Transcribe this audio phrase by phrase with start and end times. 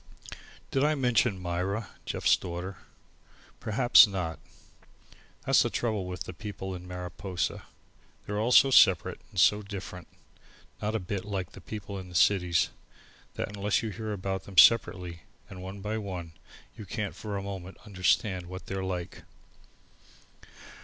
[0.71, 2.77] Did I mention Myra, Jeff's daughter?
[3.59, 4.39] Perhaps not.
[5.45, 7.65] That's the trouble with the people in Mariposa;
[8.25, 10.07] they're all so separate and so different
[10.81, 12.71] not a bit like the people in the cities
[13.35, 15.19] that unless you hear about them separately
[15.51, 16.31] and one by one
[16.75, 19.21] you can't for a moment understand what they're like.